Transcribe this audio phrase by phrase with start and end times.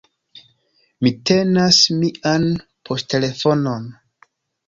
[1.07, 2.47] Mi tenas mian
[2.91, 3.85] poŝtelefonon.